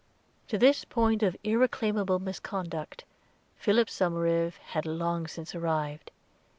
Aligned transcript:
To 0.47 0.57
this 0.57 0.83
point 0.83 1.21
of 1.21 1.37
irreclaimable 1.43 2.17
misconduct 2.17 3.05
Philip 3.55 3.87
Somerive 3.87 4.57
had 4.73 4.87
long 4.87 5.27
since 5.27 5.53
arrived. 5.53 6.09